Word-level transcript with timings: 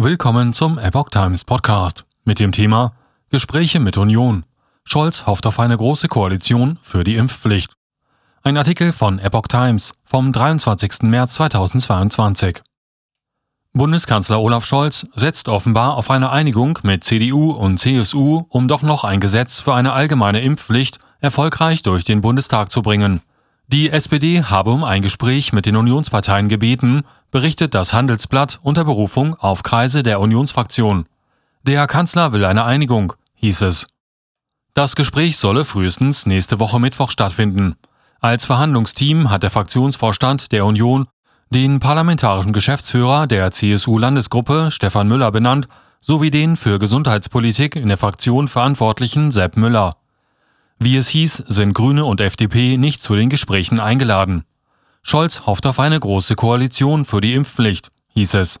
Willkommen 0.00 0.52
zum 0.52 0.78
Epoch 0.78 1.08
Times 1.10 1.42
Podcast 1.42 2.04
mit 2.22 2.38
dem 2.38 2.52
Thema 2.52 2.92
Gespräche 3.30 3.80
mit 3.80 3.96
Union. 3.96 4.44
Scholz 4.84 5.26
hofft 5.26 5.44
auf 5.44 5.58
eine 5.58 5.76
große 5.76 6.06
Koalition 6.06 6.78
für 6.82 7.02
die 7.02 7.16
Impfpflicht. 7.16 7.72
Ein 8.44 8.56
Artikel 8.56 8.92
von 8.92 9.18
Epoch 9.18 9.48
Times 9.48 9.94
vom 10.04 10.30
23. 10.32 11.02
März 11.02 11.34
2022. 11.34 12.62
Bundeskanzler 13.72 14.40
Olaf 14.40 14.64
Scholz 14.64 15.04
setzt 15.16 15.48
offenbar 15.48 15.96
auf 15.96 16.12
eine 16.12 16.30
Einigung 16.30 16.78
mit 16.84 17.02
CDU 17.02 17.50
und 17.50 17.78
CSU, 17.78 18.44
um 18.50 18.68
doch 18.68 18.82
noch 18.82 19.02
ein 19.02 19.18
Gesetz 19.18 19.58
für 19.58 19.74
eine 19.74 19.94
allgemeine 19.94 20.42
Impfpflicht 20.42 21.00
erfolgreich 21.18 21.82
durch 21.82 22.04
den 22.04 22.20
Bundestag 22.20 22.70
zu 22.70 22.82
bringen. 22.82 23.20
Die 23.70 23.90
SPD 23.90 24.42
habe 24.42 24.70
um 24.70 24.82
ein 24.82 25.02
Gespräch 25.02 25.52
mit 25.52 25.66
den 25.66 25.76
Unionsparteien 25.76 26.48
gebeten, 26.48 27.02
berichtet 27.30 27.74
das 27.74 27.92
Handelsblatt 27.92 28.58
unter 28.62 28.82
Berufung 28.82 29.34
auf 29.34 29.62
Kreise 29.62 30.02
der 30.02 30.20
Unionsfraktion. 30.20 31.04
Der 31.64 31.86
Kanzler 31.86 32.32
will 32.32 32.46
eine 32.46 32.64
Einigung, 32.64 33.12
hieß 33.34 33.60
es. 33.60 33.86
Das 34.72 34.96
Gespräch 34.96 35.36
solle 35.36 35.66
frühestens 35.66 36.24
nächste 36.24 36.60
Woche 36.60 36.80
Mittwoch 36.80 37.10
stattfinden. 37.10 37.76
Als 38.20 38.46
Verhandlungsteam 38.46 39.28
hat 39.28 39.42
der 39.42 39.50
Fraktionsvorstand 39.50 40.50
der 40.50 40.64
Union 40.64 41.06
den 41.50 41.78
parlamentarischen 41.78 42.54
Geschäftsführer 42.54 43.26
der 43.26 43.50
CSU-Landesgruppe 43.50 44.70
Stefan 44.70 45.08
Müller 45.08 45.30
benannt, 45.30 45.68
sowie 46.00 46.30
den 46.30 46.56
für 46.56 46.78
Gesundheitspolitik 46.78 47.76
in 47.76 47.88
der 47.88 47.98
Fraktion 47.98 48.48
verantwortlichen 48.48 49.30
Sepp 49.30 49.58
Müller. 49.58 49.96
Wie 50.78 50.96
es 50.96 51.08
hieß, 51.08 51.44
sind 51.46 51.74
Grüne 51.74 52.04
und 52.04 52.20
FDP 52.20 52.76
nicht 52.76 53.00
zu 53.00 53.16
den 53.16 53.28
Gesprächen 53.28 53.80
eingeladen. 53.80 54.44
Scholz 55.02 55.46
hofft 55.46 55.66
auf 55.66 55.80
eine 55.80 55.98
große 55.98 56.36
Koalition 56.36 57.04
für 57.04 57.20
die 57.20 57.34
Impfpflicht, 57.34 57.90
hieß 58.14 58.34
es. 58.34 58.58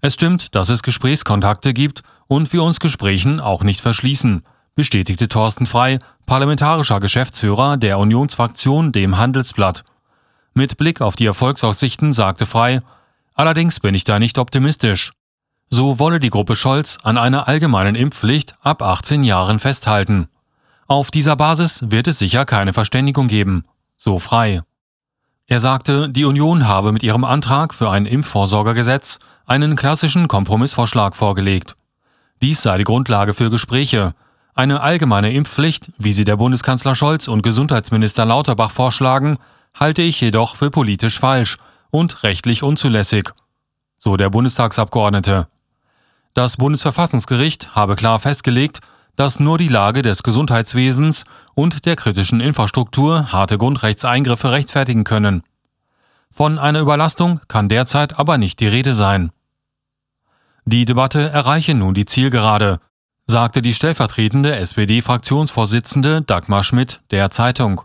Es 0.00 0.14
stimmt, 0.14 0.54
dass 0.54 0.68
es 0.68 0.82
Gesprächskontakte 0.82 1.72
gibt 1.72 2.02
und 2.26 2.52
wir 2.52 2.62
uns 2.62 2.80
Gesprächen 2.80 3.40
auch 3.40 3.62
nicht 3.62 3.80
verschließen, 3.80 4.42
bestätigte 4.74 5.28
Thorsten 5.28 5.66
Frei, 5.66 5.98
parlamentarischer 6.26 7.00
Geschäftsführer 7.00 7.76
der 7.76 7.98
Unionsfraktion 7.98 8.92
dem 8.92 9.16
Handelsblatt. 9.16 9.84
Mit 10.54 10.76
Blick 10.76 11.00
auf 11.00 11.16
die 11.16 11.26
Erfolgsaussichten 11.26 12.12
sagte 12.12 12.44
Frei, 12.44 12.80
allerdings 13.34 13.80
bin 13.80 13.94
ich 13.94 14.04
da 14.04 14.18
nicht 14.18 14.38
optimistisch. 14.38 15.12
So 15.70 15.98
wolle 15.98 16.20
die 16.20 16.30
Gruppe 16.30 16.56
Scholz 16.56 16.98
an 17.02 17.16
einer 17.16 17.48
allgemeinen 17.48 17.94
Impfpflicht 17.94 18.54
ab 18.60 18.82
18 18.82 19.24
Jahren 19.24 19.58
festhalten. 19.58 20.28
Auf 20.92 21.10
dieser 21.10 21.36
Basis 21.36 21.90
wird 21.90 22.06
es 22.06 22.18
sicher 22.18 22.44
keine 22.44 22.74
Verständigung 22.74 23.26
geben, 23.26 23.64
so 23.96 24.18
frei. 24.18 24.60
Er 25.46 25.58
sagte, 25.58 26.10
die 26.10 26.26
Union 26.26 26.68
habe 26.68 26.92
mit 26.92 27.02
ihrem 27.02 27.24
Antrag 27.24 27.72
für 27.72 27.88
ein 27.88 28.04
Impfvorsorgergesetz 28.04 29.18
einen 29.46 29.74
klassischen 29.74 30.28
Kompromissvorschlag 30.28 31.16
vorgelegt. 31.16 31.76
Dies 32.42 32.60
sei 32.60 32.76
die 32.76 32.84
Grundlage 32.84 33.32
für 33.32 33.48
Gespräche. 33.48 34.12
Eine 34.52 34.82
allgemeine 34.82 35.32
Impfpflicht, 35.32 35.92
wie 35.96 36.12
sie 36.12 36.24
der 36.24 36.36
Bundeskanzler 36.36 36.94
Scholz 36.94 37.26
und 37.26 37.40
Gesundheitsminister 37.40 38.26
Lauterbach 38.26 38.70
vorschlagen, 38.70 39.38
halte 39.72 40.02
ich 40.02 40.20
jedoch 40.20 40.56
für 40.56 40.70
politisch 40.70 41.18
falsch 41.18 41.56
und 41.90 42.22
rechtlich 42.22 42.62
unzulässig. 42.62 43.30
So 43.96 44.18
der 44.18 44.28
Bundestagsabgeordnete. 44.28 45.46
Das 46.34 46.58
Bundesverfassungsgericht 46.58 47.74
habe 47.74 47.96
klar 47.96 48.20
festgelegt, 48.20 48.80
dass 49.16 49.40
nur 49.40 49.58
die 49.58 49.68
Lage 49.68 50.02
des 50.02 50.22
Gesundheitswesens 50.22 51.24
und 51.54 51.84
der 51.86 51.96
kritischen 51.96 52.40
Infrastruktur 52.40 53.32
harte 53.32 53.58
Grundrechtseingriffe 53.58 54.50
rechtfertigen 54.50 55.04
können. 55.04 55.42
Von 56.30 56.58
einer 56.58 56.80
Überlastung 56.80 57.40
kann 57.46 57.68
derzeit 57.68 58.18
aber 58.18 58.38
nicht 58.38 58.60
die 58.60 58.68
Rede 58.68 58.94
sein. 58.94 59.30
Die 60.64 60.84
Debatte 60.84 61.28
erreiche 61.28 61.74
nun 61.74 61.92
die 61.92 62.06
Zielgerade, 62.06 62.80
sagte 63.26 63.60
die 63.60 63.74
stellvertretende 63.74 64.56
SPD-Fraktionsvorsitzende 64.56 66.22
Dagmar 66.22 66.64
Schmidt 66.64 67.02
der 67.10 67.30
Zeitung. 67.30 67.82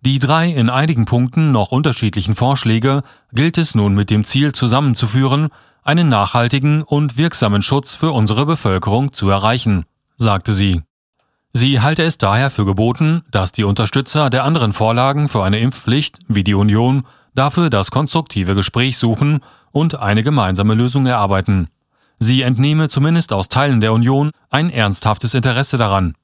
Die 0.00 0.18
drei 0.18 0.48
in 0.48 0.70
einigen 0.70 1.04
Punkten 1.04 1.50
noch 1.50 1.72
unterschiedlichen 1.72 2.36
Vorschläge 2.36 3.02
gilt 3.32 3.58
es 3.58 3.74
nun 3.74 3.94
mit 3.94 4.10
dem 4.10 4.24
Ziel 4.24 4.52
zusammenzuführen, 4.52 5.48
einen 5.82 6.08
nachhaltigen 6.08 6.82
und 6.82 7.18
wirksamen 7.18 7.62
Schutz 7.62 7.94
für 7.94 8.12
unsere 8.12 8.46
Bevölkerung 8.46 9.12
zu 9.12 9.28
erreichen 9.28 9.84
sagte 10.18 10.52
sie. 10.52 10.82
Sie 11.52 11.80
halte 11.80 12.02
es 12.02 12.18
daher 12.18 12.50
für 12.50 12.66
geboten, 12.66 13.22
dass 13.30 13.52
die 13.52 13.64
Unterstützer 13.64 14.28
der 14.28 14.44
anderen 14.44 14.72
Vorlagen 14.72 15.28
für 15.28 15.42
eine 15.42 15.60
Impfpflicht, 15.60 16.18
wie 16.28 16.44
die 16.44 16.54
Union, 16.54 17.06
dafür 17.34 17.70
das 17.70 17.90
konstruktive 17.90 18.54
Gespräch 18.54 18.98
suchen 18.98 19.40
und 19.72 19.98
eine 19.98 20.22
gemeinsame 20.22 20.74
Lösung 20.74 21.06
erarbeiten. 21.06 21.68
Sie 22.18 22.42
entnehme 22.42 22.88
zumindest 22.88 23.32
aus 23.32 23.48
Teilen 23.48 23.80
der 23.80 23.92
Union 23.92 24.32
ein 24.50 24.70
ernsthaftes 24.70 25.34
Interesse 25.34 25.78
daran. 25.78 26.14